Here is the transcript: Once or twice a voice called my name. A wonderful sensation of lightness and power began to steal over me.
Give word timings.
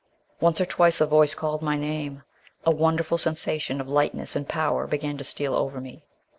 Once 0.39 0.59
or 0.59 0.65
twice 0.65 0.99
a 0.99 1.05
voice 1.05 1.35
called 1.35 1.61
my 1.61 1.77
name. 1.77 2.23
A 2.65 2.71
wonderful 2.71 3.19
sensation 3.19 3.79
of 3.79 3.87
lightness 3.87 4.35
and 4.35 4.49
power 4.49 4.87
began 4.87 5.15
to 5.19 5.23
steal 5.23 5.53
over 5.53 5.79
me. 5.79 6.03